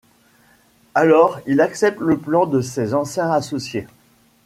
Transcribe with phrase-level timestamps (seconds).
[0.95, 3.85] Alors, il accepte le plan de ses anciens associés.